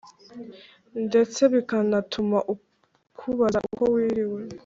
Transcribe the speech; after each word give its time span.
ndetse 1.07 1.41
bikanatuma 1.53 2.37
ukubaza 2.53 3.57
uko 3.71 3.83
wiriwe 3.93 4.41